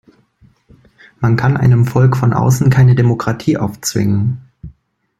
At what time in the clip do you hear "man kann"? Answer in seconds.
1.19-1.57